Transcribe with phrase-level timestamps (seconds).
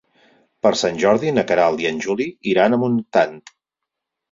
[0.65, 3.39] Per Sant Jordi na Queralt i en Juli iran a Montant.